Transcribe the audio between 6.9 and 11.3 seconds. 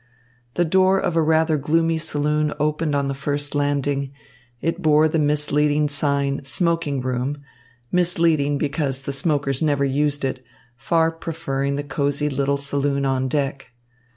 room," misleading because the smokers never used it, far